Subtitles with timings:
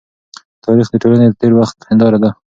[0.65, 2.29] تاریخ د ټولني د تېر وخت هنداره ده.